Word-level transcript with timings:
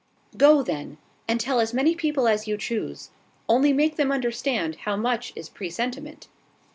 "Go, 0.35 0.63
then; 0.63 0.97
and 1.27 1.39
tell 1.39 1.59
as 1.59 1.75
many 1.75 1.93
people 1.93 2.27
as 2.27 2.47
you 2.47 2.57
choose: 2.57 3.11
only 3.47 3.71
make 3.71 3.97
them 3.97 4.11
understand 4.11 4.77
how 4.77 4.95
much 4.95 5.31
is 5.35 5.47
presentiment." 5.47 6.27